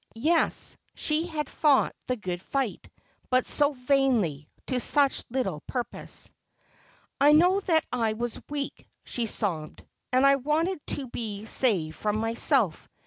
[0.15, 2.89] Yes, she had fought the good fight:
[3.29, 6.33] but so vainly, to such little purpose!'
[7.21, 12.17] I knew that I was weak,' she sobbed,' and I wanted to be saved from
[12.17, 12.89] myself.